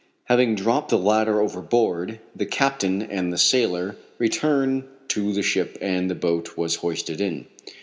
[0.23, 5.77] Having dropped the latter overboard again, the captain and the sailor returned to the ship
[5.79, 7.45] and the boat was hoisted in.